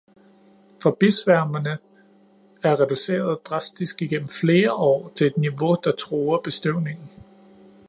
[0.81, 1.77] For bisværmene
[2.63, 7.09] er reduceret drastisk igennem flere år til et niveau, der truer bestøvningen.